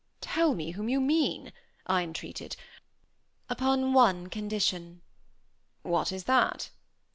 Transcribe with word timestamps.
"Tell 0.19 0.55
me 0.55 0.71
whom 0.71 0.89
you 0.89 0.99
mean," 0.99 1.53
I 1.85 2.01
entreated. 2.01 2.55
"Upon 3.51 3.93
one 3.93 4.29
condition." 4.29 5.03
"What 5.83 6.11
is 6.11 6.23
that?" 6.23 6.71